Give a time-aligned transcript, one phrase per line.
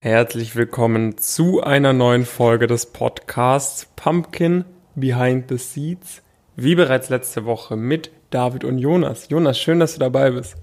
[0.00, 6.22] Herzlich willkommen zu einer neuen Folge des Podcasts Pumpkin Behind the Seeds.
[6.54, 9.28] Wie bereits letzte Woche mit David und Jonas.
[9.28, 10.54] Jonas, schön, dass du dabei bist.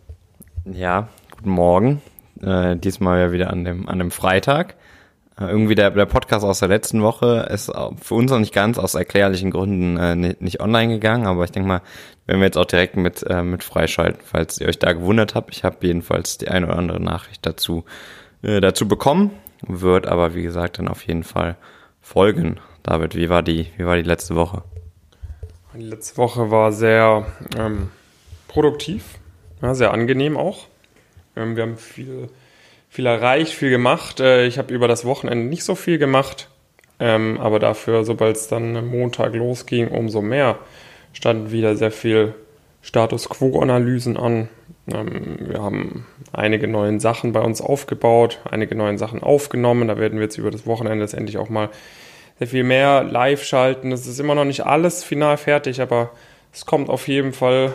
[0.63, 2.01] Ja, guten Morgen.
[2.41, 4.75] Äh, diesmal ja wieder an dem, an dem Freitag.
[5.37, 7.69] Äh, irgendwie der, der Podcast aus der letzten Woche ist
[8.01, 11.51] für uns noch nicht ganz aus erklärlichen Gründen äh, nicht, nicht online gegangen, aber ich
[11.51, 11.81] denke mal,
[12.25, 15.53] wenn wir jetzt auch direkt mit, äh, mit freischalten, falls ihr euch da gewundert habt.
[15.53, 17.83] Ich habe jedenfalls die eine oder andere Nachricht dazu
[18.45, 19.31] äh, dazu bekommen,
[19.67, 21.57] wird aber wie gesagt dann auf jeden Fall
[21.99, 22.59] folgen.
[22.83, 24.63] David, wie war die, wie war die letzte Woche?
[25.73, 27.25] Die letzte Woche war sehr
[27.57, 27.89] ähm,
[28.47, 29.03] produktiv,
[29.61, 30.67] ja, sehr angenehm auch.
[31.35, 32.29] Ähm, wir haben viel,
[32.87, 34.19] viel erreicht, viel gemacht.
[34.19, 36.49] Äh, ich habe über das Wochenende nicht so viel gemacht,
[36.99, 40.59] ähm, aber dafür, sobald es dann Montag losging, umso mehr
[41.13, 42.35] standen wieder sehr viel
[42.85, 44.47] Status Quo-Analysen an.
[44.93, 49.87] Ähm, wir haben einige neue Sachen bei uns aufgebaut, einige neue Sachen aufgenommen.
[49.87, 51.69] Da werden wir jetzt über das Wochenende letztendlich auch mal
[52.37, 53.91] sehr viel mehr live schalten.
[53.91, 56.11] Es ist immer noch nicht alles final fertig, aber
[56.53, 57.73] es kommt auf jeden Fall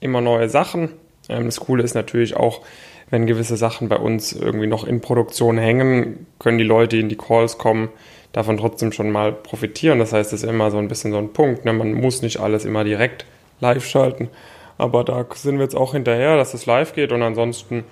[0.00, 0.92] immer neue Sachen.
[1.28, 2.62] Ähm, das Coole ist natürlich auch,
[3.10, 7.10] wenn gewisse Sachen bei uns irgendwie noch in Produktion hängen, können die Leute, die in
[7.10, 7.90] die Calls kommen,
[8.32, 9.98] davon trotzdem schon mal profitieren.
[9.98, 11.66] Das heißt, es ist immer so ein bisschen so ein Punkt.
[11.66, 11.74] Ne?
[11.74, 13.26] Man muss nicht alles immer direkt
[13.60, 14.28] live schalten.
[14.76, 17.84] Aber da sind wir jetzt auch hinterher, dass es live geht und ansonsten,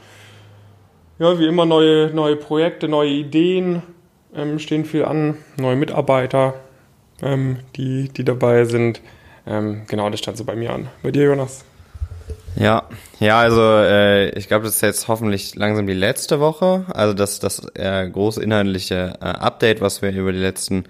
[1.18, 3.82] ja, wie immer neue, neue Projekte, neue Ideen
[4.34, 6.54] ähm, stehen viel an, neue Mitarbeiter,
[7.22, 9.00] ähm, die, die dabei sind.
[9.46, 10.88] Ähm, genau, das stand so bei mir an.
[11.02, 11.64] Bei dir, Jonas?
[12.56, 12.84] Ja,
[13.20, 16.86] ja, also äh, ich glaube, das ist jetzt hoffentlich langsam die letzte Woche.
[16.88, 20.84] Also das, das äh, große inhaltliche äh, Update, was wir über die letzten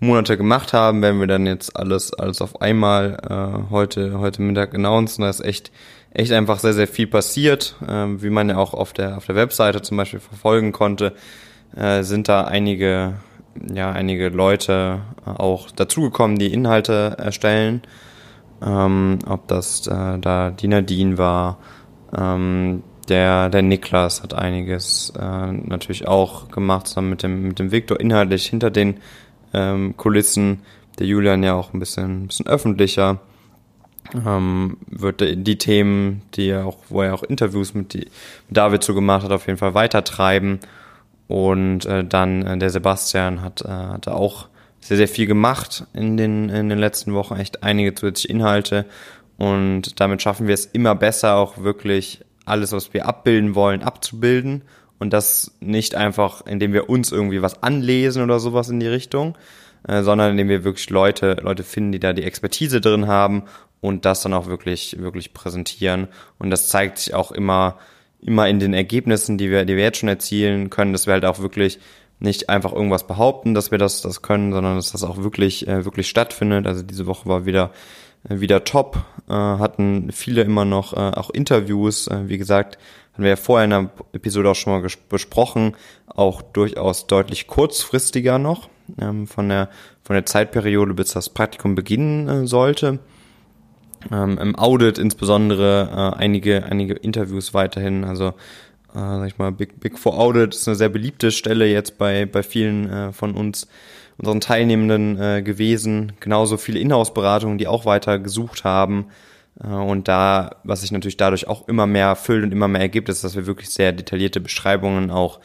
[0.00, 4.74] Monate gemacht haben, wenn wir dann jetzt alles, alles auf einmal äh, heute, heute Mittag
[4.74, 5.22] announcen.
[5.22, 5.70] Da ist echt,
[6.12, 7.76] echt einfach sehr, sehr viel passiert.
[7.86, 11.12] Ähm, wie man ja auch auf der, auf der Webseite zum Beispiel verfolgen konnte,
[11.76, 13.14] äh, sind da einige,
[13.72, 17.82] ja, einige Leute auch dazugekommen, die Inhalte erstellen.
[18.62, 21.58] Ähm, ob das äh, da die Nadine war,
[22.16, 27.72] ähm, der, der Niklas hat einiges äh, natürlich auch gemacht, zusammen mit dem, mit dem
[27.72, 28.98] Victor inhaltlich hinter den
[29.52, 30.62] ähm, Kulissen.
[30.98, 33.20] Der Julian ja auch ein bisschen, ein bisschen öffentlicher.
[34.14, 38.08] Ähm, wird die Themen, die er auch, wo er auch Interviews mit, die,
[38.48, 40.60] mit David so gemacht hat, auf jeden Fall weitertreiben.
[41.28, 44.48] Und äh, dann äh, der Sebastian hat, äh, hat auch
[44.80, 48.86] sehr, sehr viel gemacht in den, in den letzten Wochen, echt einige zusätzliche Inhalte.
[49.36, 54.62] Und damit schaffen wir es immer besser, auch wirklich alles, was wir abbilden wollen, abzubilden
[55.00, 59.36] und das nicht einfach, indem wir uns irgendwie was anlesen oder sowas in die Richtung,
[59.88, 63.44] äh, sondern indem wir wirklich Leute, Leute finden, die da die Expertise drin haben
[63.80, 66.08] und das dann auch wirklich, wirklich präsentieren.
[66.38, 67.78] Und das zeigt sich auch immer,
[68.20, 71.24] immer in den Ergebnissen, die wir, die wir jetzt schon erzielen können, dass wir halt
[71.24, 71.80] auch wirklich
[72.18, 75.86] nicht einfach irgendwas behaupten, dass wir das, das können, sondern dass das auch wirklich, äh,
[75.86, 76.66] wirklich stattfindet.
[76.66, 77.70] Also diese Woche war wieder,
[78.28, 82.78] äh, wieder top, hatten viele immer noch auch Interviews, wie gesagt,
[83.20, 85.76] haben wir ja vorher in der Episode auch schon mal besprochen,
[86.06, 89.68] auch durchaus deutlich kurzfristiger noch, ähm, von der,
[90.02, 92.98] von der Zeitperiode, bis das Praktikum beginnen äh, sollte.
[94.10, 98.32] Ähm, Im Audit insbesondere äh, einige, einige Interviews weiterhin, also äh,
[98.94, 102.42] sag ich mal, Big, Big Four Audit ist eine sehr beliebte Stelle jetzt bei, bei
[102.42, 103.68] vielen äh, von uns,
[104.16, 106.12] unseren Teilnehmenden äh, gewesen.
[106.20, 109.08] Genauso viele Inhouse-Beratungen, die auch weiter gesucht haben.
[109.62, 113.08] Äh, und da, was sich natürlich dadurch auch immer mehr füllt und immer mehr ergibt,
[113.08, 115.40] ist, dass wir wirklich sehr detaillierte Beschreibungen auch,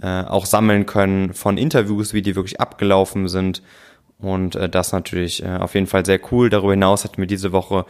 [0.00, 3.62] äh, auch sammeln können von Interviews, wie die wirklich abgelaufen sind.
[4.18, 6.50] Und äh, das natürlich äh, auf jeden Fall sehr cool.
[6.50, 7.86] Darüber hinaus hatten wir diese Woche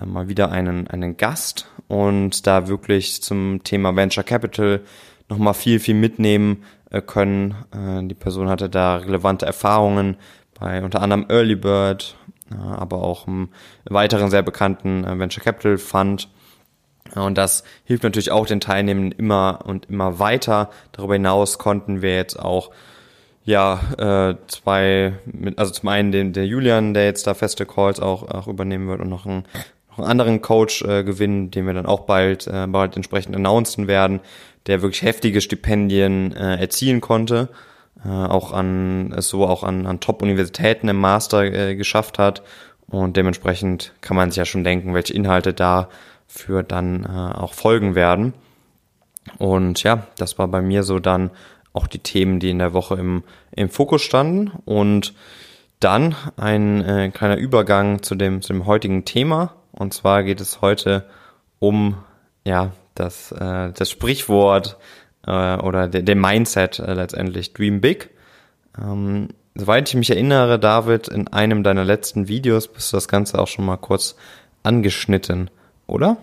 [0.00, 4.80] äh, mal wieder einen, einen Gast und da wirklich zum Thema Venture Capital
[5.28, 7.54] nochmal viel, viel mitnehmen äh, können.
[7.72, 10.16] Äh, die Person hatte da relevante Erfahrungen
[10.58, 12.16] bei unter anderem Early Bird,
[12.58, 13.48] aber auch einem
[13.84, 16.28] weiteren sehr bekannten äh, Venture Capital Fund.
[17.14, 20.70] Und das hilft natürlich auch den Teilnehmern immer und immer weiter.
[20.92, 22.70] Darüber hinaus konnten wir jetzt auch
[23.44, 25.14] ja äh, zwei,
[25.56, 29.00] also zum einen den der Julian, der jetzt da feste Calls auch, auch übernehmen wird
[29.00, 29.44] und noch einen,
[29.90, 33.88] noch einen anderen Coach äh, gewinnen, den wir dann auch bald äh, bald entsprechend announcen
[33.88, 34.20] werden,
[34.66, 37.48] der wirklich heftige Stipendien äh, erzielen konnte
[38.04, 42.42] äh, auch an so auch an, an Top-Universitäten im Master äh, geschafft hat.
[42.88, 47.94] Und dementsprechend kann man sich ja schon denken, welche Inhalte dafür dann äh, auch folgen
[47.94, 48.34] werden.
[49.38, 51.30] Und ja, das war bei mir so dann
[51.72, 54.50] auch die Themen, die in der Woche im, im Fokus standen.
[54.64, 55.14] Und
[55.78, 59.54] dann ein äh, kleiner Übergang zu dem, zu dem heutigen Thema.
[59.72, 61.06] Und zwar geht es heute
[61.58, 61.96] um
[62.44, 64.78] ja das, äh, das Sprichwort
[65.30, 68.10] äh, oder de, dem Mindset äh, letztendlich Dream Big.
[68.80, 73.38] Ähm, soweit ich mich erinnere, David, in einem deiner letzten Videos bist du das Ganze
[73.38, 74.16] auch schon mal kurz
[74.62, 75.50] angeschnitten,
[75.86, 76.16] oder?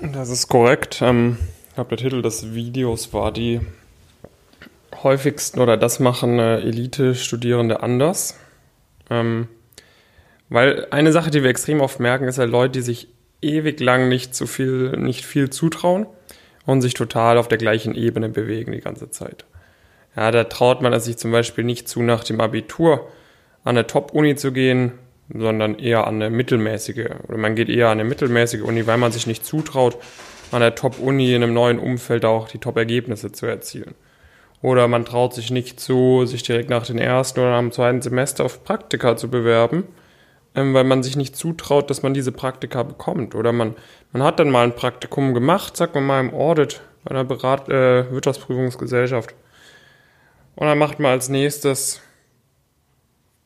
[0.00, 1.00] Das ist korrekt.
[1.02, 1.38] Ähm,
[1.68, 3.60] ich glaube, der Titel des Videos war die
[5.02, 8.38] häufigsten oder das machen äh, Elite-Studierende anders.
[9.08, 9.48] Ähm,
[10.48, 13.08] weil eine Sache, die wir extrem oft merken, ist ja Leute, die sich
[13.40, 16.06] ewig lang nicht zu viel, nicht viel zutrauen
[16.66, 19.44] und sich total auf der gleichen Ebene bewegen die ganze Zeit.
[20.16, 23.08] Ja, da traut man es sich zum Beispiel nicht zu, nach dem Abitur
[23.64, 24.92] an eine Top-Uni zu gehen,
[25.32, 27.08] sondern eher an eine mittelmäßige.
[27.28, 29.96] Oder man geht eher an eine mittelmäßige Uni, weil man sich nicht zutraut,
[30.50, 33.94] an der Top-Uni in einem neuen Umfeld auch die Top-Ergebnisse zu erzielen.
[34.60, 38.44] Oder man traut sich nicht zu, sich direkt nach dem ersten oder dem zweiten Semester
[38.44, 39.84] auf Praktika zu bewerben,
[40.54, 43.34] ähm, weil man sich nicht zutraut, dass man diese Praktika bekommt.
[43.34, 43.74] Oder man,
[44.12, 47.68] man hat dann mal ein Praktikum gemacht, sagt man mal im Audit bei einer Berat
[47.68, 49.34] äh, Wirtschaftsprüfungsgesellschaft.
[50.54, 52.00] Und dann macht man als nächstes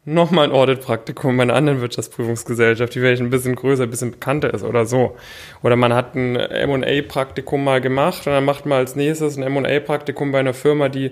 [0.04, 4.54] nochmal ein Audit-Praktikum bei einer anderen Wirtschaftsprüfungsgesellschaft, die vielleicht ein bisschen größer, ein bisschen bekannter
[4.54, 5.16] ist oder so.
[5.62, 10.32] Oder man hat ein M&A-Praktikum mal gemacht und dann macht man als nächstes ein M&A-Praktikum
[10.32, 11.10] bei einer Firma, die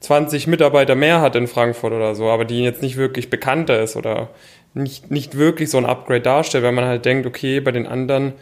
[0.00, 3.96] 20 Mitarbeiter mehr hat in Frankfurt oder so, aber die jetzt nicht wirklich bekannter ist
[3.96, 4.28] oder
[4.76, 8.34] nicht, nicht wirklich so ein Upgrade darstellt, weil man halt denkt, okay, bei den anderen,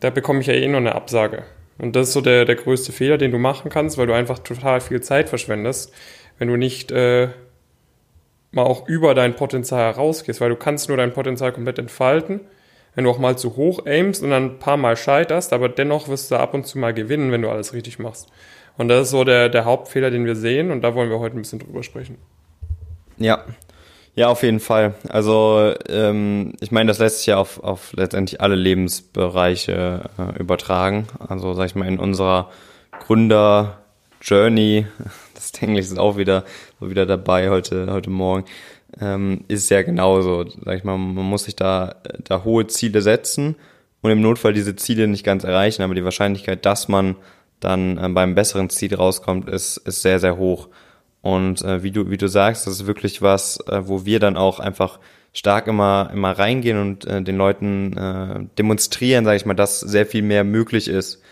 [0.00, 1.44] da bekomme ich ja eh nur eine Absage.
[1.78, 4.38] Und das ist so der, der größte Fehler, den du machen kannst, weil du einfach
[4.38, 5.92] total viel Zeit verschwendest,
[6.38, 7.28] wenn du nicht äh,
[8.52, 12.40] mal auch über dein Potenzial herausgehst, weil du kannst nur dein Potenzial komplett entfalten,
[12.94, 16.08] wenn du auch mal zu hoch aimst und dann ein paar Mal scheiterst, aber dennoch
[16.08, 18.30] wirst du ab und zu mal gewinnen, wenn du alles richtig machst.
[18.78, 21.36] Und das ist so der, der Hauptfehler, den wir sehen und da wollen wir heute
[21.36, 22.16] ein bisschen drüber sprechen.
[23.18, 23.44] Ja,
[24.14, 24.94] ja, auf jeden Fall.
[25.08, 31.06] Also ähm, ich meine, das lässt sich ja auf, auf letztendlich alle Lebensbereiche äh, übertragen.
[31.18, 32.50] Also sag ich mal, in unserer
[33.06, 34.86] Gründer-Journey
[35.50, 36.44] das Englisch ist auch wieder,
[36.80, 38.44] so wieder dabei heute, heute Morgen,
[39.00, 40.44] ähm, ist ja genauso.
[40.64, 43.56] Sag ich mal, man muss sich da, da hohe Ziele setzen
[44.02, 47.16] und im Notfall diese Ziele nicht ganz erreichen, aber die Wahrscheinlichkeit, dass man
[47.60, 50.68] dann äh, beim besseren Ziel rauskommt, ist, ist sehr, sehr hoch.
[51.22, 54.36] Und äh, wie du, wie du sagst, das ist wirklich was, äh, wo wir dann
[54.36, 54.98] auch einfach
[55.32, 60.04] stark immer, immer reingehen und äh, den Leuten äh, demonstrieren, sage ich mal, dass sehr
[60.04, 61.22] viel mehr möglich ist,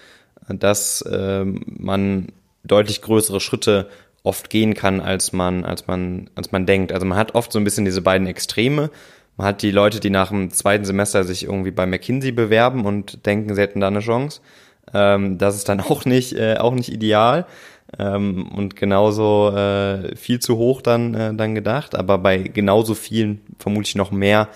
[0.49, 2.29] dass äh, man
[2.65, 3.89] deutlich größere Schritte
[4.23, 6.93] oft gehen kann, als man, als man, als man denkt.
[6.93, 8.91] Also man hat oft so ein bisschen diese beiden Extreme.
[9.37, 13.25] Man hat die Leute, die nach dem zweiten Semester sich irgendwie bei McKinsey bewerben und
[13.27, 14.41] denken, sie hätten da eine Chance.
[14.93, 17.47] Ähm, das ist dann auch nicht, äh, auch nicht ideal.
[17.99, 21.95] Ähm, und genauso äh, viel zu hoch dann, äh, dann gedacht.
[21.95, 24.49] Aber bei genauso vielen, vermutlich noch mehr,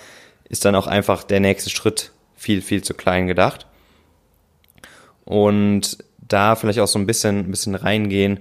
[0.49, 3.67] ist dann auch einfach der nächste Schritt viel, viel zu klein gedacht.
[5.25, 8.41] Und da vielleicht auch so ein bisschen, ein bisschen reingehen,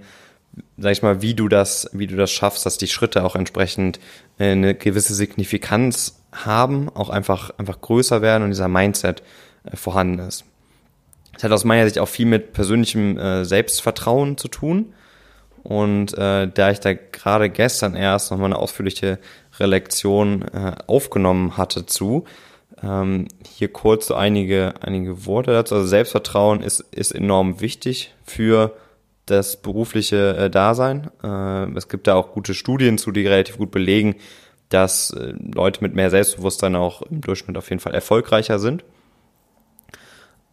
[0.77, 3.99] sag ich mal, wie du das, wie du das schaffst, dass die Schritte auch entsprechend
[4.37, 9.23] äh, eine gewisse Signifikanz haben, auch einfach, einfach größer werden und dieser Mindset
[9.63, 10.45] äh, vorhanden ist.
[11.33, 14.93] Das hat aus meiner Sicht auch viel mit persönlichem äh, Selbstvertrauen zu tun.
[15.63, 19.17] Und äh, da ich da gerade gestern erst nochmal eine ausführliche
[19.59, 22.25] Relektion äh, aufgenommen hatte zu,
[22.81, 25.75] ähm, hier kurz so einige, einige Worte dazu.
[25.75, 28.75] Also Selbstvertrauen ist, ist enorm wichtig für
[29.25, 31.09] das berufliche äh, Dasein.
[31.23, 34.15] Äh, es gibt da auch gute Studien zu, die relativ gut belegen,
[34.69, 38.83] dass äh, Leute mit mehr Selbstbewusstsein auch im Durchschnitt auf jeden Fall erfolgreicher sind.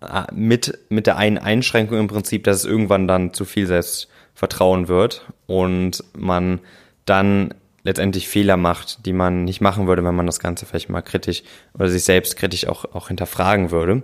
[0.00, 4.88] Äh, mit, mit der einen Einschränkung im Prinzip, dass es irgendwann dann zu viel Selbstvertrauen
[4.88, 6.60] wird und man
[7.04, 11.02] dann letztendlich Fehler macht, die man nicht machen würde, wenn man das Ganze vielleicht mal
[11.02, 11.42] kritisch
[11.74, 14.02] oder sich selbst kritisch auch, auch hinterfragen würde.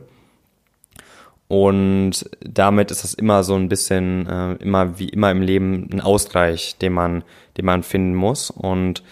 [1.48, 6.00] Und damit ist das immer so ein bisschen, äh, immer wie immer im Leben ein
[6.00, 7.22] Ausgleich, den man,
[7.56, 8.50] den man finden muss.
[8.50, 9.04] Und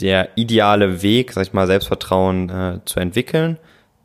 [0.00, 3.56] der ideale Weg, sag ich mal, Selbstvertrauen äh, zu entwickeln,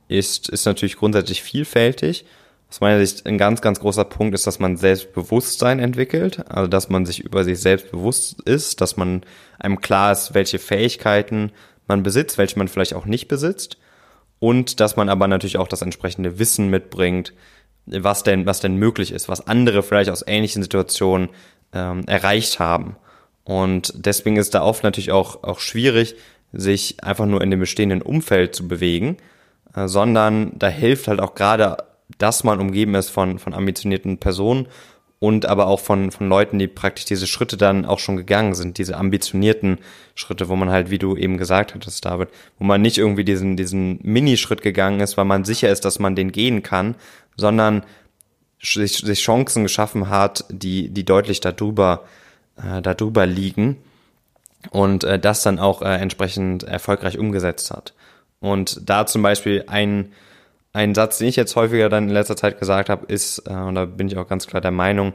[0.07, 2.25] ist, ist natürlich grundsätzlich vielfältig.
[2.69, 6.89] Aus meiner Sicht ein ganz, ganz großer Punkt ist, dass man Selbstbewusstsein entwickelt, also dass
[6.89, 9.23] man sich über sich selbst bewusst ist, dass man
[9.57, 11.51] einem klar ist, welche Fähigkeiten
[11.87, 13.77] man besitzt, welche man vielleicht auch nicht besitzt
[14.39, 17.33] und dass man aber natürlich auch das entsprechende Wissen mitbringt,
[17.85, 21.29] was denn, was denn möglich ist, was andere vielleicht aus ähnlichen Situationen
[21.73, 22.97] ähm, erreicht haben.
[23.45, 26.15] Und deswegen ist da oft natürlich auch, auch schwierig,
[26.51, 29.17] sich einfach nur in dem bestehenden Umfeld zu bewegen,
[29.85, 31.77] sondern da hilft halt auch gerade,
[32.17, 34.67] dass man umgeben ist von, von ambitionierten Personen
[35.19, 38.77] und aber auch von, von Leuten, die praktisch diese Schritte dann auch schon gegangen sind,
[38.77, 39.79] diese ambitionierten
[40.13, 42.29] Schritte, wo man halt, wie du eben gesagt hattest, David,
[42.59, 46.15] wo man nicht irgendwie diesen, diesen Minischritt gegangen ist, weil man sicher ist, dass man
[46.15, 46.95] den gehen kann,
[47.35, 47.83] sondern
[48.61, 52.03] sich, sich Chancen geschaffen hat, die, die deutlich darüber,
[52.57, 53.77] äh, darüber liegen
[54.69, 57.93] und äh, das dann auch äh, entsprechend erfolgreich umgesetzt hat.
[58.39, 60.11] Und da zum Beispiel ein,
[60.73, 63.75] ein Satz, den ich jetzt häufiger dann in letzter Zeit gesagt habe, ist, äh, und
[63.75, 65.13] da bin ich auch ganz klar der Meinung,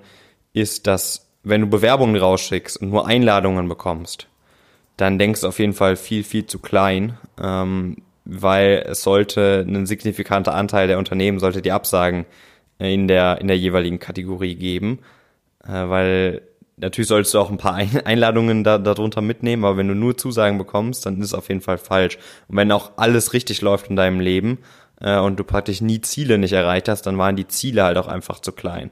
[0.52, 4.28] ist, dass wenn du Bewerbungen rausschickst und nur Einladungen bekommst,
[4.96, 9.86] dann denkst du auf jeden Fall viel, viel zu klein, ähm, weil es sollte ein
[9.86, 12.26] signifikanter Anteil der Unternehmen sollte die Absagen
[12.78, 15.00] in der, in der jeweiligen Kategorie geben,
[15.64, 16.42] äh, weil
[16.82, 17.74] natürlich solltest du auch ein paar
[18.04, 21.60] Einladungen da, darunter mitnehmen, aber wenn du nur Zusagen bekommst, dann ist es auf jeden
[21.60, 22.18] Fall falsch.
[22.48, 24.58] Und wenn auch alles richtig läuft in deinem Leben
[25.00, 28.08] äh, und du praktisch nie Ziele nicht erreicht hast, dann waren die Ziele halt auch
[28.08, 28.90] einfach zu klein.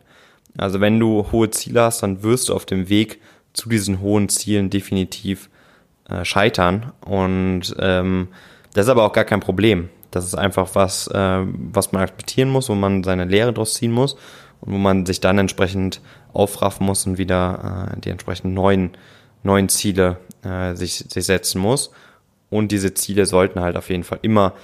[0.57, 3.21] Also wenn du hohe Ziele hast, dann wirst du auf dem Weg
[3.53, 5.51] zu diesen hohen Zielen definitiv
[6.09, 6.93] äh, scheitern.
[7.05, 8.29] Und ähm,
[8.73, 9.91] das ist aber auch gar kein Problem.
[10.11, 13.93] Das ist einfach was, äh, was man akzeptieren muss, wo man seine Lehre draus ziehen
[13.93, 14.17] muss
[14.61, 16.01] und wo man sich dann entsprechend
[16.33, 18.91] aufraffen muss und wieder äh, die entsprechenden neuen,
[19.43, 21.91] neuen Ziele äh, sich, sich setzen muss.
[22.51, 24.55] Und diese Ziele sollten halt auf jeden Fall immer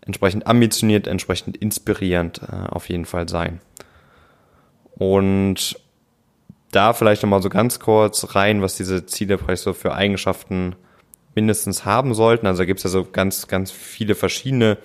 [0.00, 3.60] entsprechend ambitioniert, entsprechend inspirierend äh, auf jeden Fall sein.
[4.96, 5.78] Und
[6.70, 10.74] da vielleicht nochmal so ganz kurz rein, was diese Ziele vielleicht so für Eigenschaften
[11.34, 12.46] mindestens haben sollten.
[12.46, 14.78] Also da gibt es ja so ganz, ganz viele verschiedene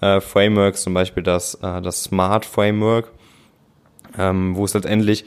[0.00, 3.12] äh, Frameworks, zum Beispiel das, äh, das Smart Framework,
[4.16, 5.24] ähm, wo es letztendlich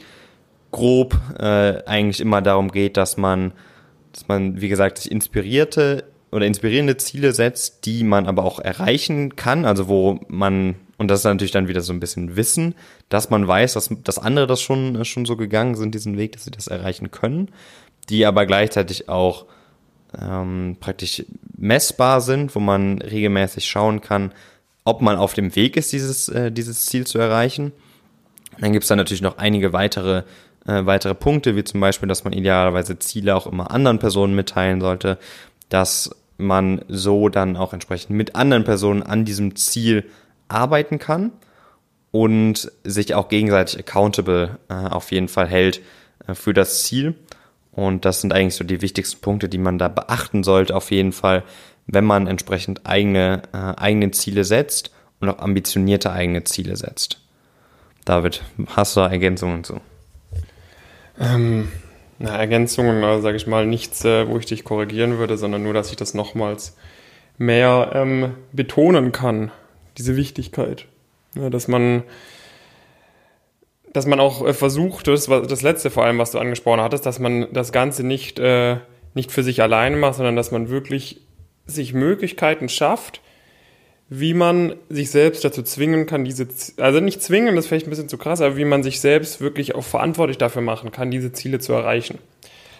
[0.70, 3.52] grob äh, eigentlich immer darum geht, dass man,
[4.12, 9.36] dass man, wie gesagt, sich inspirierte oder inspirierende Ziele setzt, die man aber auch erreichen
[9.36, 12.74] kann, also wo man, und das ist natürlich dann wieder so ein bisschen Wissen,
[13.10, 16.44] dass man weiß, dass, dass andere das schon, schon so gegangen sind, diesen Weg, dass
[16.44, 17.50] sie das erreichen können,
[18.08, 19.44] die aber gleichzeitig auch
[20.18, 21.24] ähm, praktisch
[21.56, 24.32] messbar sind, wo man regelmäßig schauen kann,
[24.84, 27.72] ob man auf dem Weg ist, dieses, äh, dieses Ziel zu erreichen.
[28.58, 30.24] Dann gibt es dann natürlich noch einige weitere
[30.66, 34.80] äh, weitere Punkte, wie zum Beispiel, dass man idealerweise Ziele auch immer anderen Personen mitteilen
[34.80, 35.18] sollte,
[35.68, 40.04] dass man so dann auch entsprechend mit anderen Personen an diesem Ziel
[40.48, 41.32] arbeiten kann
[42.10, 45.80] und sich auch gegenseitig accountable äh, auf jeden Fall hält
[46.26, 47.14] äh, für das Ziel.
[47.72, 51.12] Und das sind eigentlich so die wichtigsten Punkte, die man da beachten sollte, auf jeden
[51.12, 51.42] Fall,
[51.86, 57.21] wenn man entsprechend eigene, äh, eigene Ziele setzt und auch ambitionierte eigene Ziele setzt.
[58.04, 59.80] David, hast du da Ergänzungen zu?
[61.20, 61.68] Ähm,
[62.18, 65.74] na, Ergänzungen, also, sage ich mal, nichts, äh, wo ich dich korrigieren würde, sondern nur,
[65.74, 66.76] dass ich das nochmals
[67.38, 69.50] mehr ähm, betonen kann,
[69.98, 70.86] diese Wichtigkeit.
[71.34, 72.02] Ja, dass man
[73.92, 77.18] dass man auch äh, versucht, das das letzte vor allem, was du angesprochen hattest, dass
[77.18, 78.78] man das Ganze nicht, äh,
[79.14, 81.20] nicht für sich alleine macht, sondern dass man wirklich
[81.66, 83.20] sich Möglichkeiten schafft,
[84.14, 87.90] wie man sich selbst dazu zwingen kann, diese, also nicht zwingen, das ist vielleicht ein
[87.90, 91.32] bisschen zu krass, aber wie man sich selbst wirklich auch verantwortlich dafür machen kann, diese
[91.32, 92.18] Ziele zu erreichen.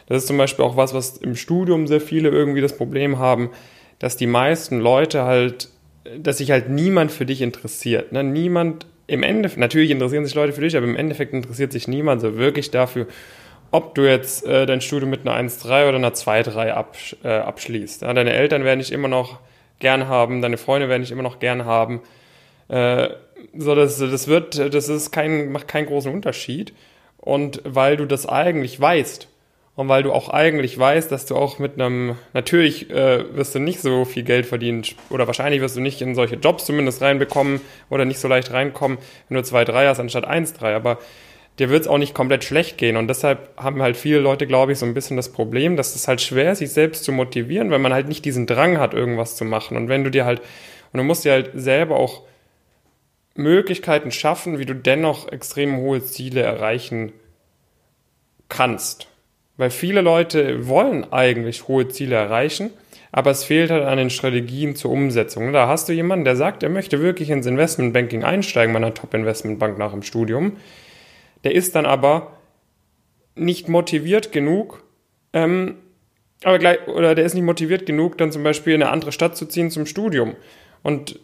[0.06, 3.50] Das ist zum Beispiel auch was, was im Studium sehr viele irgendwie das Problem haben,
[3.98, 5.70] dass die meisten Leute halt,
[6.18, 8.12] dass sich halt niemand für dich interessiert.
[8.12, 8.22] Ne?
[8.22, 12.20] Niemand im Endeffekt, natürlich interessieren sich Leute für dich, aber im Endeffekt interessiert sich niemand
[12.20, 13.06] so wirklich dafür,
[13.70, 18.02] ob du jetzt äh, dein Studium mit einer 1,3 oder einer 2,3 absch äh, abschließt.
[18.02, 18.12] Ja?
[18.12, 19.38] Deine Eltern werden dich immer noch
[19.82, 22.00] gern haben, deine Freunde werden dich immer noch gern haben.
[22.68, 23.10] Äh,
[23.54, 26.72] so, das, das wird, das ist kein, macht keinen großen Unterschied.
[27.18, 29.28] Und weil du das eigentlich weißt
[29.74, 33.58] und weil du auch eigentlich weißt, dass du auch mit einem, natürlich äh, wirst du
[33.58, 37.60] nicht so viel Geld verdienen oder wahrscheinlich wirst du nicht in solche Jobs zumindest reinbekommen
[37.90, 38.98] oder nicht so leicht reinkommen,
[39.28, 40.74] wenn du zwei, drei hast anstatt eins, drei.
[40.74, 40.98] Aber
[41.58, 42.96] dir wird es auch nicht komplett schlecht gehen.
[42.96, 46.08] Und deshalb haben halt viele Leute, glaube ich, so ein bisschen das Problem, dass es
[46.08, 49.36] halt schwer ist, sich selbst zu motivieren, weil man halt nicht diesen Drang hat, irgendwas
[49.36, 49.76] zu machen.
[49.76, 50.40] Und wenn du dir halt,
[50.92, 52.22] und du musst dir halt selber auch
[53.34, 57.12] Möglichkeiten schaffen, wie du dennoch extrem hohe Ziele erreichen
[58.48, 59.08] kannst.
[59.56, 62.70] Weil viele Leute wollen eigentlich hohe Ziele erreichen,
[63.10, 65.52] aber es fehlt halt an den Strategien zur Umsetzung.
[65.52, 69.78] Da hast du jemanden, der sagt, er möchte wirklich ins Investmentbanking einsteigen bei einer Top-Investmentbank
[69.78, 70.56] nach dem Studium
[71.44, 72.36] der ist dann aber
[73.34, 74.84] nicht motiviert genug,
[75.32, 75.76] ähm,
[76.44, 79.36] aber gleich, oder der ist nicht motiviert genug, dann zum Beispiel in eine andere Stadt
[79.36, 80.34] zu ziehen zum Studium.
[80.82, 81.20] Und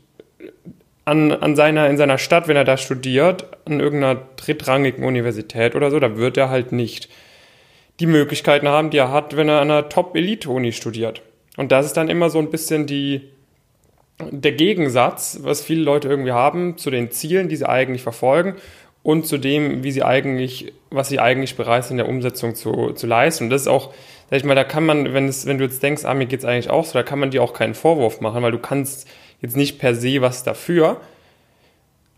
[1.04, 5.90] an, an seiner, in seiner Stadt, wenn er da studiert, an irgendeiner drittrangigen Universität oder
[5.90, 7.08] so, da wird er halt nicht
[7.98, 11.22] die Möglichkeiten haben, die er hat, wenn er an einer Top-Elite-Uni studiert.
[11.56, 13.22] Und das ist dann immer so ein bisschen die,
[14.20, 18.54] der Gegensatz, was viele Leute irgendwie haben zu den Zielen, die sie eigentlich verfolgen
[19.02, 22.92] und zu dem, wie sie eigentlich, was sie eigentlich bereit sind, in der Umsetzung zu,
[22.92, 23.44] zu leisten.
[23.44, 23.92] Und das ist auch,
[24.30, 26.44] sag ich mal, da kann man, wenn es, wenn du jetzt denkst, ah, mir geht's
[26.44, 29.08] eigentlich auch so, da kann man dir auch keinen Vorwurf machen, weil du kannst
[29.40, 31.00] jetzt nicht per se was dafür.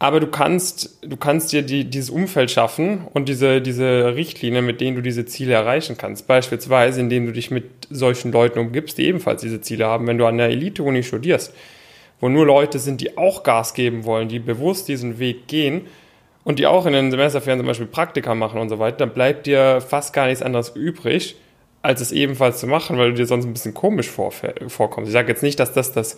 [0.03, 4.81] Aber du kannst, du kannst dir die, dieses Umfeld schaffen und diese, diese Richtlinien, mit
[4.81, 6.27] denen du diese Ziele erreichen kannst.
[6.27, 10.07] Beispielsweise, indem du dich mit solchen Leuten umgibst, die ebenfalls diese Ziele haben.
[10.07, 11.53] Wenn du an der Elite-Uni studierst,
[12.19, 15.83] wo nur Leute sind, die auch Gas geben wollen, die bewusst diesen Weg gehen
[16.44, 19.47] und die auch in den Semesterferien zum Beispiel Praktika machen und so weiter, dann bleibt
[19.47, 21.37] dir fast gar nichts anderes übrig,
[21.82, 25.09] als es ebenfalls zu machen, weil du dir sonst ein bisschen komisch vorkommst.
[25.09, 26.16] Ich sage jetzt nicht, dass das das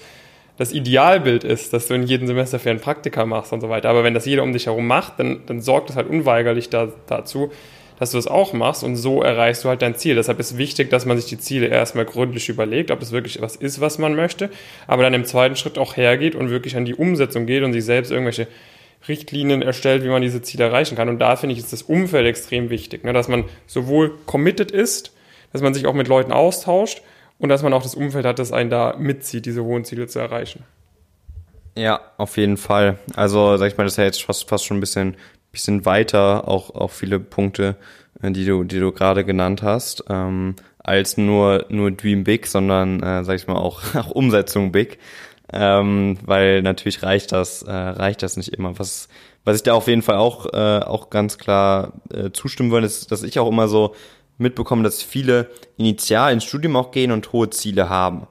[0.58, 3.88] das Idealbild ist, dass du in jedem Semester für ein Praktika machst und so weiter.
[3.88, 6.88] Aber wenn das jeder um dich herum macht, dann, dann sorgt das halt unweigerlich da,
[7.06, 7.50] dazu,
[7.98, 10.14] dass du das auch machst und so erreichst du halt dein Ziel.
[10.14, 13.56] Deshalb ist wichtig, dass man sich die Ziele erstmal gründlich überlegt, ob es wirklich was
[13.56, 14.50] ist, was man möchte,
[14.86, 17.84] aber dann im zweiten Schritt auch hergeht und wirklich an die Umsetzung geht und sich
[17.84, 18.48] selbst irgendwelche
[19.08, 21.08] Richtlinien erstellt, wie man diese Ziele erreichen kann.
[21.08, 23.12] Und da finde ich, ist das Umfeld extrem wichtig, ne?
[23.12, 25.12] dass man sowohl committed ist,
[25.52, 27.02] dass man sich auch mit Leuten austauscht,
[27.42, 30.20] und dass man auch das Umfeld hat, das einen da mitzieht, diese hohen Ziele zu
[30.20, 30.62] erreichen.
[31.76, 32.98] Ja, auf jeden Fall.
[33.16, 35.16] Also, sag ich mal, das ist ja jetzt fast, fast schon ein bisschen,
[35.50, 37.76] bisschen weiter, auch, auch viele Punkte,
[38.22, 43.02] äh, die du, die du gerade genannt hast, ähm, als nur, nur Dream Big, sondern,
[43.02, 44.98] äh, sag ich mal, auch, auch Umsetzung Big.
[45.52, 48.78] Ähm, weil natürlich reicht das, äh, reicht das nicht immer.
[48.78, 49.08] Was,
[49.44, 53.10] was ich da auf jeden Fall auch, äh, auch ganz klar äh, zustimmen würde, ist,
[53.10, 53.94] dass ich auch immer so
[54.38, 58.26] mitbekommen, dass viele initial ins Studium auch gehen und hohe Ziele haben.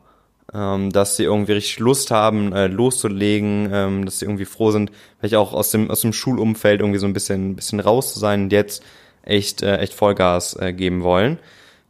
[0.54, 4.92] Ähm, dass sie irgendwie richtig Lust haben, äh, loszulegen, ähm, dass sie irgendwie froh sind,
[5.18, 8.44] vielleicht auch aus dem, aus dem Schulumfeld irgendwie so ein bisschen, bisschen raus zu sein
[8.44, 8.84] und jetzt
[9.24, 11.40] echt, äh, echt Vollgas äh, geben wollen.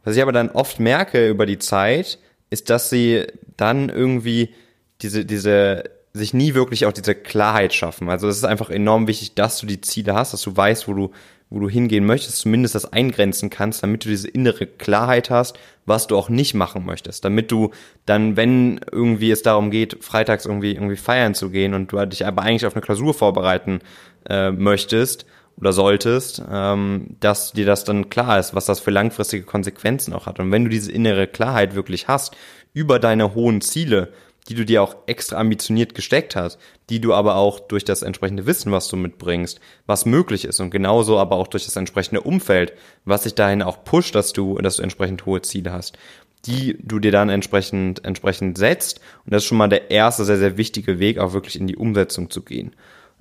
[0.04, 2.18] Was ich aber dann oft merke über die Zeit,
[2.50, 3.24] ist, dass sie
[3.56, 4.54] dann irgendwie
[5.02, 8.08] diese, diese, sich nie wirklich auch diese Klarheit schaffen.
[8.08, 10.94] Also es ist einfach enorm wichtig, dass du die Ziele hast, dass du weißt, wo
[10.94, 11.10] du,
[11.48, 16.06] wo du hingehen möchtest, zumindest das eingrenzen kannst, damit du diese innere Klarheit hast, was
[16.06, 17.70] du auch nicht machen möchtest, damit du
[18.06, 22.26] dann, wenn irgendwie es darum geht, freitags irgendwie irgendwie feiern zu gehen und du dich
[22.26, 23.80] aber eigentlich auf eine Klausur vorbereiten
[24.28, 25.26] äh, möchtest
[25.58, 30.26] oder solltest, ähm, dass dir das dann klar ist, was das für langfristige Konsequenzen auch
[30.26, 30.40] hat.
[30.40, 32.36] Und wenn du diese innere Klarheit wirklich hast
[32.72, 34.12] über deine hohen Ziele,
[34.48, 36.58] die du dir auch extra ambitioniert gesteckt hast,
[36.90, 40.70] die du aber auch durch das entsprechende Wissen, was du mitbringst, was möglich ist und
[40.70, 42.72] genauso aber auch durch das entsprechende Umfeld,
[43.04, 45.96] was sich dahin auch pusht, dass du, dass du entsprechend hohe Ziele hast,
[46.44, 49.00] die du dir dann entsprechend, entsprechend setzt.
[49.24, 51.76] Und das ist schon mal der erste sehr, sehr wichtige Weg, auch wirklich in die
[51.76, 52.74] Umsetzung zu gehen.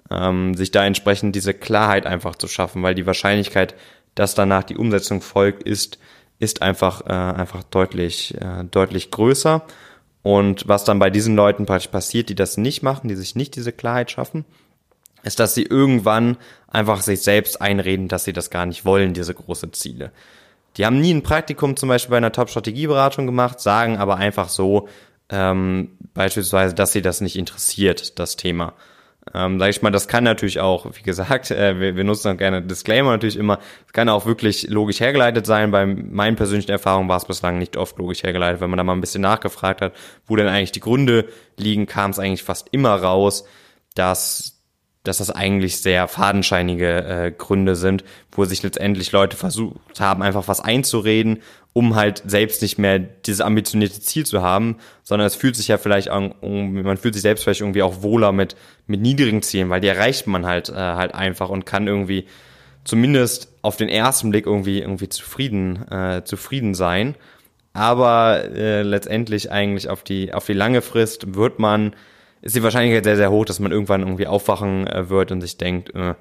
[0.09, 3.75] Ähm, sich da entsprechend diese Klarheit einfach zu schaffen, weil die Wahrscheinlichkeit,
[4.15, 5.99] dass danach die Umsetzung folgt, ist,
[6.39, 9.63] ist einfach, äh, einfach deutlich, äh, deutlich größer.
[10.23, 13.55] Und was dann bei diesen Leuten praktisch passiert, die das nicht machen, die sich nicht
[13.55, 14.45] diese Klarheit schaffen,
[15.23, 19.33] ist, dass sie irgendwann einfach sich selbst einreden, dass sie das gar nicht wollen, diese
[19.33, 20.11] große Ziele.
[20.77, 24.87] Die haben nie ein Praktikum zum Beispiel bei einer Top-Strategieberatung gemacht, sagen aber einfach so,
[25.29, 28.73] ähm, beispielsweise, dass sie das nicht interessiert, das Thema.
[29.35, 32.37] Ähm, sag ich mal, das kann natürlich auch, wie gesagt, äh, wir, wir nutzen auch
[32.37, 35.69] gerne Disclaimer natürlich immer, es kann auch wirklich logisch hergeleitet sein.
[35.69, 38.61] Bei meinen persönlichen Erfahrungen war es bislang nicht oft logisch hergeleitet.
[38.61, 39.93] Wenn man da mal ein bisschen nachgefragt hat,
[40.25, 43.45] wo denn eigentlich die Gründe liegen, kam es eigentlich fast immer raus,
[43.93, 44.60] dass
[45.03, 50.47] dass das eigentlich sehr fadenscheinige äh, Gründe sind, wo sich letztendlich Leute versucht haben, einfach
[50.47, 51.39] was einzureden,
[51.73, 55.77] um halt selbst nicht mehr dieses ambitionierte Ziel zu haben, sondern es fühlt sich ja
[55.77, 58.55] vielleicht an, man fühlt sich selbst vielleicht irgendwie auch wohler mit
[58.87, 62.25] mit niedrigen Zielen, weil die erreicht man halt äh, halt einfach und kann irgendwie
[62.83, 67.15] zumindest auf den ersten Blick irgendwie irgendwie zufrieden äh, zufrieden sein,
[67.73, 71.95] aber äh, letztendlich eigentlich auf die auf die lange Frist wird man
[72.41, 75.57] ist die Wahrscheinlichkeit sehr, sehr hoch, dass man irgendwann irgendwie aufwachen äh, wird und sich
[75.57, 76.15] denkt, äh,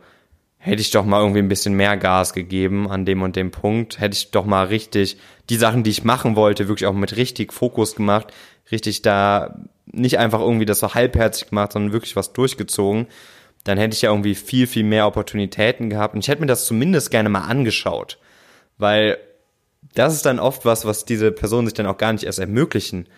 [0.59, 3.99] hätte ich doch mal irgendwie ein bisschen mehr Gas gegeben an dem und dem Punkt,
[3.99, 5.17] hätte ich doch mal richtig
[5.49, 8.33] die Sachen, die ich machen wollte, wirklich auch mit richtig Fokus gemacht,
[8.71, 13.07] richtig da nicht einfach irgendwie das so halbherzig gemacht, sondern wirklich was durchgezogen,
[13.65, 16.15] dann hätte ich ja irgendwie viel, viel mehr Opportunitäten gehabt.
[16.15, 18.19] Und ich hätte mir das zumindest gerne mal angeschaut,
[18.77, 19.19] weil
[19.95, 23.09] das ist dann oft was, was diese Personen sich dann auch gar nicht erst ermöglichen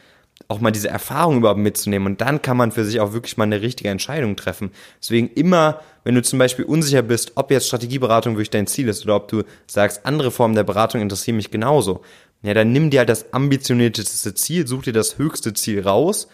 [0.48, 2.06] auch mal diese Erfahrung überhaupt mitzunehmen.
[2.06, 4.70] Und dann kann man für sich auch wirklich mal eine richtige Entscheidung treffen.
[5.00, 9.04] Deswegen immer, wenn du zum Beispiel unsicher bist, ob jetzt Strategieberatung wirklich dein Ziel ist
[9.04, 12.02] oder ob du sagst, andere Formen der Beratung interessieren mich genauso,
[12.42, 16.28] ja, dann nimm dir halt das ambitionierteste Ziel, such dir das höchste Ziel raus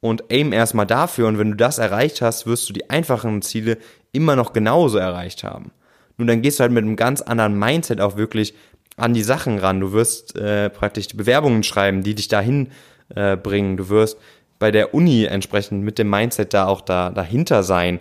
[0.00, 1.26] und aim erstmal dafür.
[1.26, 3.78] Und wenn du das erreicht hast, wirst du die einfachen Ziele
[4.12, 5.72] immer noch genauso erreicht haben.
[6.18, 8.54] Nun, dann gehst du halt mit einem ganz anderen Mindset auch wirklich
[8.96, 9.80] an die Sachen ran.
[9.80, 12.68] Du wirst äh, praktisch Bewerbungen schreiben, die dich dahin
[13.14, 13.76] äh, bringen.
[13.76, 14.18] Du wirst
[14.58, 18.00] bei der Uni entsprechend mit dem Mindset da auch da dahinter sein,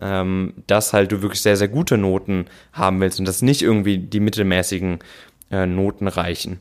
[0.00, 3.98] ähm, dass halt du wirklich sehr, sehr gute Noten haben willst und dass nicht irgendwie
[3.98, 4.98] die mittelmäßigen
[5.50, 6.60] äh, Noten reichen.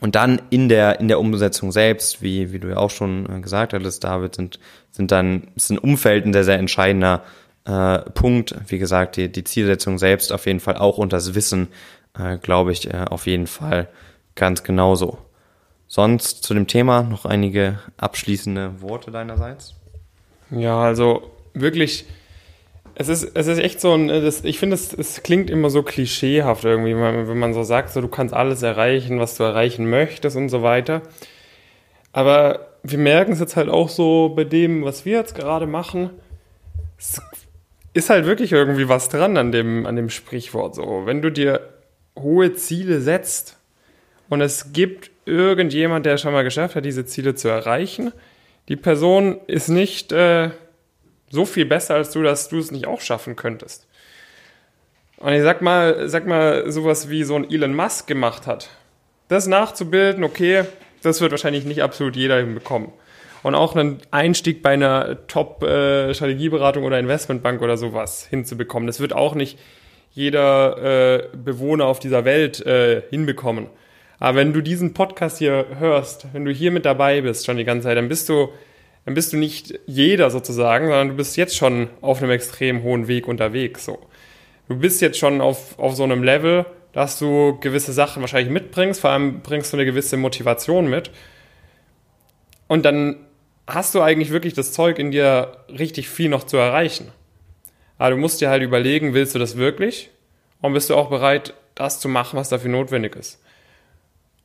[0.00, 3.40] Und dann in der, in der Umsetzung selbst, wie, wie du ja auch schon äh,
[3.40, 4.58] gesagt hattest, David, sind,
[4.90, 7.22] sind dann, ist ein Umfeld ein sehr, sehr entscheidender,
[7.64, 8.54] äh, Punkt.
[8.66, 11.68] Wie gesagt, die, die Zielsetzung selbst auf jeden Fall auch und das Wissen,
[12.18, 13.88] äh, glaube ich, äh, auf jeden Fall
[14.34, 15.18] ganz genauso.
[15.94, 19.74] Sonst zu dem Thema noch einige abschließende Worte deinerseits?
[20.50, 22.06] Ja, also wirklich,
[22.94, 25.82] es ist, es ist echt so ein, das, ich finde, es, es klingt immer so
[25.82, 30.34] klischeehaft irgendwie, wenn man so sagt, so, du kannst alles erreichen, was du erreichen möchtest
[30.34, 31.02] und so weiter.
[32.14, 36.08] Aber wir merken es jetzt halt auch so bei dem, was wir jetzt gerade machen.
[36.96, 37.20] Es
[37.92, 41.02] ist halt wirklich irgendwie was dran an dem, an dem Sprichwort so.
[41.04, 41.68] Wenn du dir
[42.18, 43.58] hohe Ziele setzt
[44.30, 48.12] und es gibt irgendjemand, der schon mal geschafft hat, diese Ziele zu erreichen,
[48.68, 50.50] die Person ist nicht äh,
[51.30, 53.86] so viel besser als du, dass du es nicht auch schaffen könntest.
[55.16, 58.70] Und ich sag mal, sag mal, sowas wie so ein Elon Musk gemacht hat.
[59.28, 60.64] Das nachzubilden, okay,
[61.02, 62.92] das wird wahrscheinlich nicht absolut jeder hinbekommen.
[63.42, 68.86] Und auch einen Einstieg bei einer Top-Strategieberatung äh, oder Investmentbank oder sowas hinzubekommen.
[68.86, 69.58] Das wird auch nicht
[70.12, 73.68] jeder äh, Bewohner auf dieser Welt äh, hinbekommen.
[74.18, 77.64] Aber wenn du diesen Podcast hier hörst, wenn du hier mit dabei bist schon die
[77.64, 78.48] ganze Zeit, dann bist du,
[79.04, 83.08] dann bist du nicht jeder sozusagen, sondern du bist jetzt schon auf einem extrem hohen
[83.08, 83.84] Weg unterwegs.
[83.84, 83.98] So.
[84.68, 89.00] Du bist jetzt schon auf, auf so einem Level, dass du gewisse Sachen wahrscheinlich mitbringst,
[89.00, 91.10] vor allem bringst du eine gewisse Motivation mit.
[92.68, 93.16] Und dann
[93.66, 97.10] hast du eigentlich wirklich das Zeug in dir, richtig viel noch zu erreichen.
[97.98, 100.10] Aber du musst dir halt überlegen, willst du das wirklich?
[100.60, 103.42] Und bist du auch bereit, das zu machen, was dafür notwendig ist?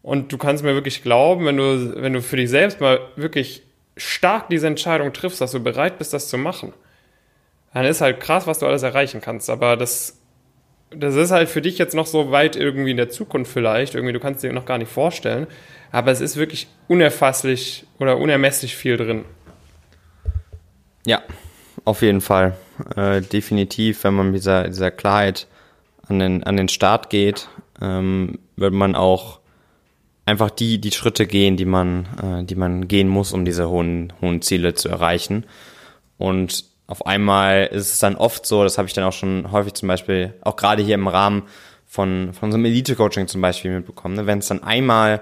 [0.08, 3.64] Und du kannst mir wirklich glauben, wenn du, wenn du für dich selbst mal wirklich
[3.98, 6.72] stark diese Entscheidung triffst, dass du bereit bist, das zu machen,
[7.74, 9.50] dann ist halt krass, was du alles erreichen kannst.
[9.50, 10.22] Aber das
[10.92, 14.14] das ist halt für dich jetzt noch so weit irgendwie in der Zukunft vielleicht, irgendwie
[14.14, 15.46] du kannst dir noch gar nicht vorstellen,
[15.92, 19.26] aber es ist wirklich unerfasslich oder unermesslich viel drin.
[21.06, 21.22] Ja,
[21.84, 22.56] auf jeden Fall.
[22.96, 25.48] Äh, definitiv, wenn man mit dieser, dieser Klarheit
[26.08, 27.50] an den, an den Start geht,
[27.82, 29.42] ähm, wird man auch
[30.28, 34.12] einfach die, die Schritte gehen, die man, äh, die man gehen muss, um diese hohen,
[34.22, 35.46] hohen Ziele zu erreichen.
[36.18, 39.74] Und auf einmal ist es dann oft so, das habe ich dann auch schon häufig
[39.74, 41.44] zum Beispiel, auch gerade hier im Rahmen
[41.86, 44.28] von, von so einem Elite-Coaching zum Beispiel mitbekommen, ne?
[44.28, 45.22] wenn es dann einmal,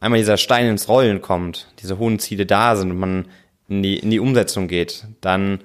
[0.00, 3.26] einmal dieser Stein ins Rollen kommt, diese hohen Ziele da sind und man
[3.68, 5.60] in die, in die Umsetzung geht, dann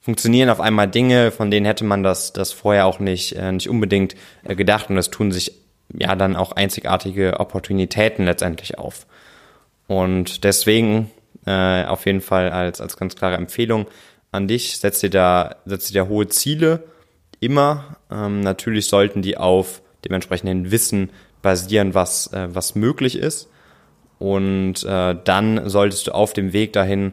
[0.00, 3.68] funktionieren auf einmal Dinge, von denen hätte man das, das vorher auch nicht, äh, nicht
[3.68, 5.52] unbedingt äh, gedacht und es tun sich
[5.92, 9.06] ja dann auch einzigartige Opportunitäten letztendlich auf.
[9.86, 11.10] Und deswegen
[11.46, 13.86] äh, auf jeden Fall als, als ganz klare Empfehlung,
[14.32, 16.84] an dich, setz dir da, setz dir da hohe Ziele
[17.40, 17.96] immer.
[18.10, 21.10] Ähm, natürlich sollten die auf dem entsprechenden Wissen
[21.42, 23.48] basieren, was, äh, was möglich ist.
[24.18, 27.12] Und äh, dann solltest du auf dem Weg dahin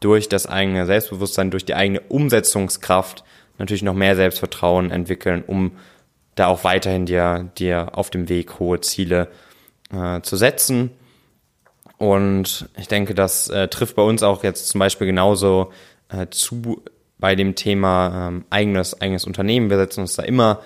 [0.00, 3.24] durch das eigene Selbstbewusstsein, durch die eigene Umsetzungskraft
[3.58, 5.72] natürlich noch mehr Selbstvertrauen entwickeln, um
[6.38, 9.28] da auch weiterhin dir, dir auf dem Weg hohe Ziele
[9.92, 10.90] äh, zu setzen.
[11.96, 15.72] Und ich denke, das äh, trifft bei uns auch jetzt zum Beispiel genauso
[16.08, 16.82] äh, zu
[17.18, 19.70] bei dem Thema ähm, eigenes, eigenes Unternehmen.
[19.70, 20.60] Wir setzen uns da immer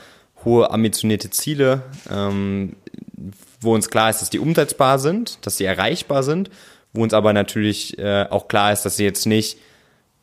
[0.44, 2.76] hohe ambitionierte Ziele, ähm,
[3.60, 6.50] wo uns klar ist, dass die umsetzbar sind, dass sie erreichbar sind,
[6.92, 9.58] wo uns aber natürlich äh, auch klar ist, dass sie jetzt nicht,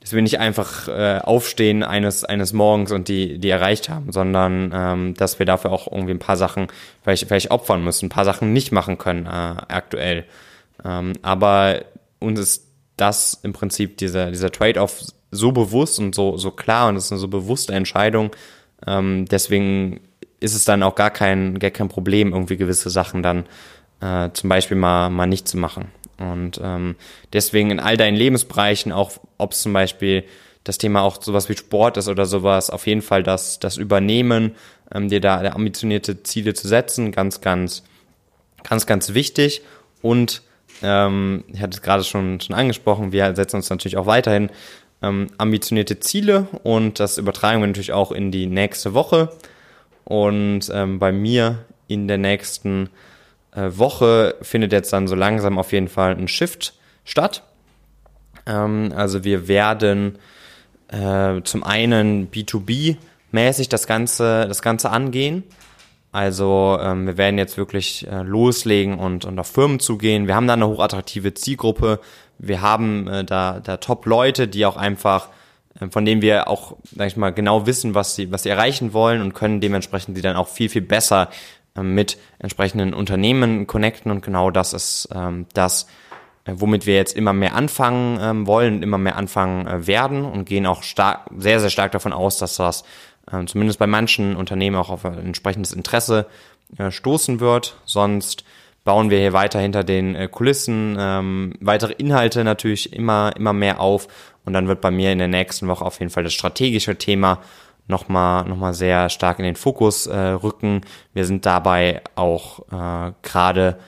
[0.02, 4.72] dass wir nicht einfach äh, aufstehen eines eines Morgens und die die erreicht haben, sondern
[4.74, 6.68] ähm, dass wir dafür auch irgendwie ein paar Sachen
[7.04, 10.26] vielleicht vielleicht opfern müssen, ein paar Sachen nicht machen können äh, aktuell.
[10.86, 11.82] Ähm, aber
[12.20, 16.98] uns ist das im Prinzip dieser, dieser Trade-off so bewusst und so, so klar und
[16.98, 18.32] es ist eine so bewusste Entscheidung.
[18.86, 20.02] Ähm, deswegen
[20.40, 23.46] ist es dann auch gar kein, gar kein Problem, irgendwie gewisse Sachen dann
[24.02, 25.92] äh, zum Beispiel mal, mal nicht zu machen.
[26.20, 26.96] Und ähm,
[27.34, 30.26] deswegen in all deinen Lebensbereichen, auch ob es zum Beispiel
[30.64, 34.56] das Thema auch sowas wie Sport ist oder sowas, auf jeden Fall das, das Übernehmen,
[34.94, 37.84] ähm, dir da ambitionierte Ziele zu setzen, ganz, ganz,
[38.64, 39.62] ganz, ganz wichtig.
[40.02, 40.42] Und
[40.82, 44.50] ähm, ich hatte es gerade schon, schon angesprochen, wir setzen uns natürlich auch weiterhin
[45.02, 49.30] ähm, ambitionierte Ziele und das übertragen wir natürlich auch in die nächste Woche.
[50.04, 52.90] Und ähm, bei mir in der nächsten
[53.68, 57.44] Woche findet jetzt dann so langsam auf jeden Fall ein Shift statt.
[58.46, 60.18] Ähm, also wir werden
[60.90, 65.44] äh, zum einen B2B-mäßig das Ganze, das Ganze angehen.
[66.12, 70.26] Also ähm, wir werden jetzt wirklich äh, loslegen und, und auf Firmen zugehen.
[70.26, 72.00] Wir haben da eine hochattraktive Zielgruppe.
[72.40, 75.30] Wir haben äh, da, da Top-Leute, die auch einfach,
[75.80, 78.94] äh, von denen wir auch, sag ich mal, genau wissen, was sie, was sie erreichen
[78.94, 81.36] wollen und können dementsprechend sie dann auch viel, viel besser äh,
[81.76, 84.12] mit entsprechenden Unternehmen connecten.
[84.12, 85.88] Und genau das ist ähm, das,
[86.46, 90.46] äh, womit wir jetzt immer mehr anfangen ähm, wollen, immer mehr anfangen äh, werden und
[90.46, 92.84] gehen auch stark, sehr, sehr stark davon aus, dass das
[93.32, 96.28] äh, zumindest bei manchen Unternehmen auch auf ein entsprechendes Interesse
[96.78, 97.78] äh, stoßen wird.
[97.86, 98.44] Sonst
[98.84, 103.80] bauen wir hier weiter hinter den äh, Kulissen ähm, weitere Inhalte natürlich immer, immer mehr
[103.80, 104.08] auf
[104.46, 107.40] und dann wird bei mir in der nächsten Woche auf jeden Fall das strategische Thema
[107.90, 110.82] nochmal noch mal sehr stark in den Fokus äh, rücken.
[111.14, 113.80] Wir sind dabei auch äh, gerade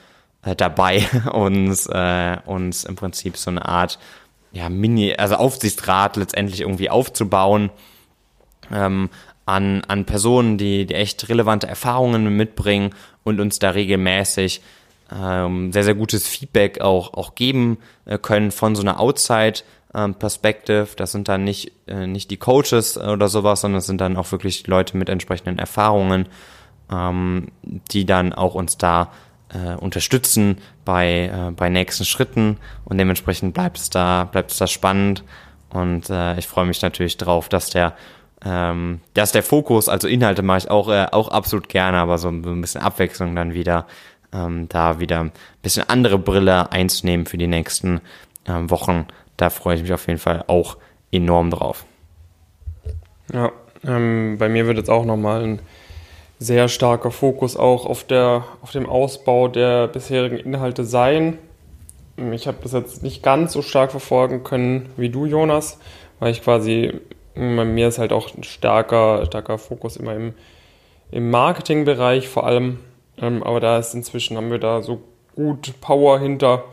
[0.44, 3.98] äh, dabei, uns, äh, uns im Prinzip so eine Art
[4.52, 7.70] ja, Mini, also Aufsichtsrat letztendlich irgendwie aufzubauen.
[8.70, 9.08] Ähm,
[9.44, 12.90] an, an Personen, die, die echt relevante Erfahrungen mitbringen
[13.24, 14.62] und uns da regelmäßig
[15.14, 19.60] ähm, sehr, sehr gutes Feedback auch, auch geben äh, können von so einer Outside
[19.94, 20.88] ähm, Perspective.
[20.96, 24.30] Das sind dann nicht, äh, nicht die Coaches oder sowas, sondern es sind dann auch
[24.32, 26.26] wirklich Leute mit entsprechenden Erfahrungen,
[26.90, 29.12] ähm, die dann auch uns da
[29.52, 32.58] äh, unterstützen bei, äh, bei nächsten Schritten.
[32.84, 35.24] Und dementsprechend bleibt es da, bleibt es da spannend.
[35.70, 37.94] Und äh, ich freue mich natürlich drauf, dass der
[38.44, 42.28] ähm, dass der Fokus, also Inhalte mache ich auch, äh, auch absolut gerne, aber so,
[42.42, 43.86] so ein bisschen Abwechslung dann wieder,
[44.32, 48.00] ähm, da wieder ein bisschen andere Brille einzunehmen für die nächsten
[48.46, 49.06] ähm, Wochen
[49.42, 50.76] da freue ich mich auf jeden Fall auch
[51.10, 51.84] enorm drauf.
[53.32, 53.50] Ja,
[53.84, 55.58] ähm, bei mir wird jetzt auch nochmal ein
[56.38, 61.38] sehr starker Fokus auch auf, der, auf dem Ausbau der bisherigen Inhalte sein.
[62.30, 65.80] Ich habe das jetzt nicht ganz so stark verfolgen können wie du, Jonas,
[66.20, 67.00] weil ich quasi,
[67.34, 70.34] bei mir ist halt auch ein starker, starker Fokus immer im,
[71.10, 72.78] im Marketingbereich vor allem.
[73.18, 75.02] Ähm, aber da ist inzwischen, haben wir da so
[75.34, 76.64] gut Power hinter,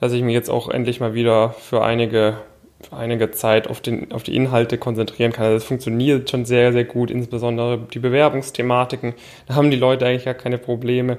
[0.00, 2.38] dass ich mich jetzt auch endlich mal wieder für einige,
[2.80, 5.46] für einige Zeit auf, den, auf die Inhalte konzentrieren kann.
[5.46, 9.14] Also das funktioniert schon sehr, sehr gut, insbesondere die Bewerbungsthematiken.
[9.46, 11.18] Da haben die Leute eigentlich gar keine Probleme.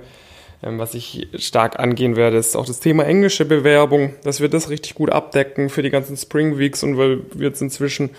[0.63, 4.69] Ähm, was ich stark angehen werde, ist auch das Thema englische Bewerbung, dass wir das
[4.69, 8.11] richtig gut abdecken für die ganzen Spring Weeks und weil wir jetzt inzwischen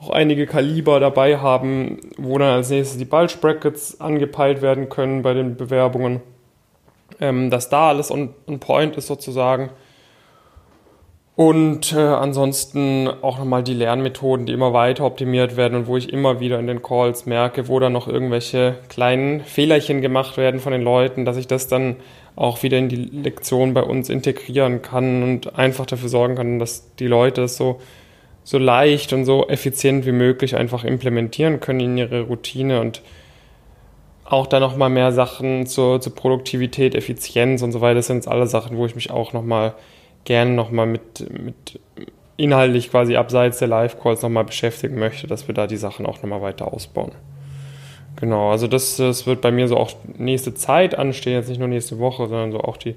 [0.00, 5.22] auch einige Kaliber dabei haben, wo dann als nächstes die Bulge Brackets angepeilt werden können
[5.22, 6.20] bei den Bewerbungen
[7.20, 9.70] ähm, dass da alles on, on point ist sozusagen.
[11.38, 16.12] Und äh, ansonsten auch nochmal die Lernmethoden, die immer weiter optimiert werden und wo ich
[16.12, 20.72] immer wieder in den Calls merke, wo da noch irgendwelche kleinen Fehlerchen gemacht werden von
[20.72, 21.94] den Leuten, dass ich das dann
[22.34, 26.92] auch wieder in die Lektion bei uns integrieren kann und einfach dafür sorgen kann, dass
[26.96, 27.80] die Leute es so,
[28.42, 33.00] so leicht und so effizient wie möglich einfach implementieren können in ihre Routine und
[34.30, 37.96] auch da nochmal mehr Sachen zur, zur Produktivität, Effizienz und so weiter.
[37.96, 39.74] Das sind jetzt alle Sachen, wo ich mich auch nochmal
[40.24, 41.80] gerne nochmal mit, mit
[42.36, 46.42] inhaltlich quasi abseits der Live-Calls nochmal beschäftigen möchte, dass wir da die Sachen auch nochmal
[46.42, 47.12] weiter ausbauen.
[48.16, 51.68] Genau, also das, das wird bei mir so auch nächste Zeit anstehen, jetzt nicht nur
[51.68, 52.96] nächste Woche, sondern so auch die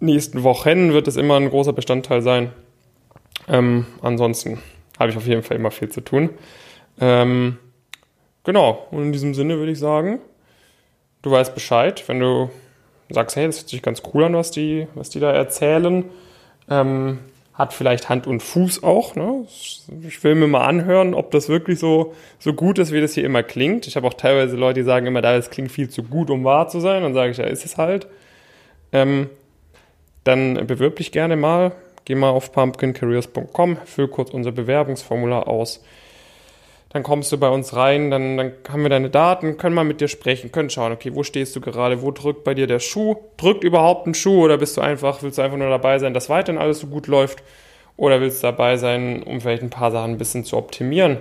[0.00, 2.52] nächsten Wochen wird es immer ein großer Bestandteil sein.
[3.48, 4.60] Ähm, ansonsten
[4.98, 6.30] habe ich auf jeden Fall immer viel zu tun.
[7.00, 7.58] Ähm,
[8.48, 10.20] Genau, und in diesem Sinne würde ich sagen,
[11.20, 12.48] du weißt Bescheid, wenn du
[13.10, 16.06] sagst, hey, das hört sich ganz cool an, was die, was die da erzählen.
[16.70, 17.18] Ähm,
[17.52, 19.16] hat vielleicht Hand und Fuß auch.
[19.16, 19.44] Ne?
[20.06, 23.24] Ich will mir mal anhören, ob das wirklich so, so gut ist, wie das hier
[23.24, 23.86] immer klingt.
[23.86, 26.68] Ich habe auch teilweise Leute, die sagen immer, das klingt viel zu gut, um wahr
[26.68, 27.02] zu sein.
[27.02, 28.06] Dann sage ich, ja, ist es halt.
[28.92, 29.28] Ähm,
[30.24, 31.72] dann bewirb dich gerne mal.
[32.06, 35.82] Geh mal auf pumpkincareers.com, füll kurz unser Bewerbungsformular aus
[36.90, 40.00] dann kommst du bei uns rein, dann, dann haben wir deine Daten, können mal mit
[40.00, 43.16] dir sprechen, können schauen, okay, wo stehst du gerade, wo drückt bei dir der Schuh,
[43.36, 46.30] drückt überhaupt ein Schuh oder bist du einfach, willst du einfach nur dabei sein, dass
[46.30, 47.42] weiterhin alles so gut läuft?
[47.98, 51.18] Oder willst du dabei sein, um vielleicht ein paar Sachen ein bisschen zu optimieren,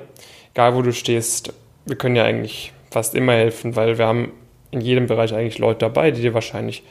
[0.54, 1.52] egal wo du stehst,
[1.86, 4.32] wir können dir eigentlich fast immer helfen, weil wir haben
[4.72, 6.84] in jedem Bereich eigentlich Leute dabei, die dir wahrscheinlich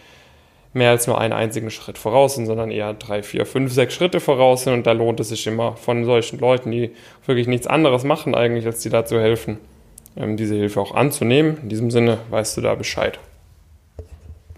[0.77, 4.21] mehr als nur einen einzigen Schritt voraus sind, sondern eher drei, vier, fünf, sechs Schritte
[4.21, 4.75] voraus sind.
[4.75, 6.93] Und da lohnt es sich immer von solchen Leuten, die
[7.25, 9.59] wirklich nichts anderes machen eigentlich, als dir dazu helfen,
[10.17, 11.59] ähm, diese Hilfe auch anzunehmen.
[11.63, 13.19] In diesem Sinne weißt du da Bescheid.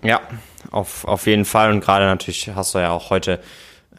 [0.02, 0.20] Ja,
[0.70, 1.70] auf, auf jeden Fall.
[1.70, 3.40] Und gerade natürlich hast du ja auch heute,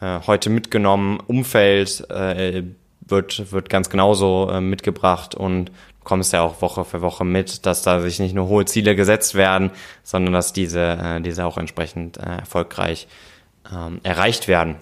[0.00, 2.62] äh, heute mitgenommen, Umfeld äh,
[3.10, 5.70] wird, wird ganz genauso äh, mitgebracht und
[6.04, 9.34] kommst ja auch Woche für Woche mit, dass da sich nicht nur hohe Ziele gesetzt
[9.34, 9.70] werden,
[10.02, 13.06] sondern dass diese, äh, diese auch entsprechend äh, erfolgreich
[13.72, 14.76] ähm, erreicht werden.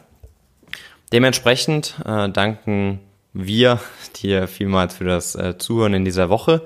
[1.13, 3.01] Dementsprechend äh, danken
[3.33, 3.81] wir
[4.23, 6.65] dir vielmals für das äh, Zuhören in dieser Woche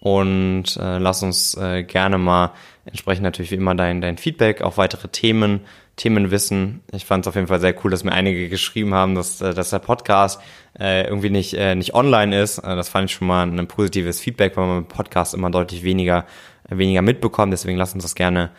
[0.00, 2.52] und äh, lass uns äh, gerne mal
[2.84, 5.60] entsprechend natürlich wie immer dein, dein Feedback auf weitere Themen
[5.98, 6.80] Themen wissen.
[6.92, 9.52] Ich fand es auf jeden Fall sehr cool, dass mir einige geschrieben haben, dass, äh,
[9.52, 10.40] dass der Podcast
[10.78, 12.58] äh, irgendwie nicht, äh, nicht online ist.
[12.58, 15.82] Äh, das fand ich schon mal ein positives Feedback, weil man im Podcast immer deutlich
[15.82, 16.24] weniger,
[16.70, 17.52] weniger mitbekommt.
[17.52, 18.50] Deswegen lasst uns das gerne,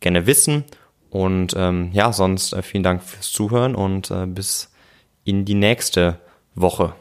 [0.00, 0.64] gerne wissen.
[1.10, 4.72] Und ähm, ja, sonst äh, vielen Dank fürs Zuhören und äh, bis
[5.22, 6.18] in die nächste
[6.56, 6.94] Woche.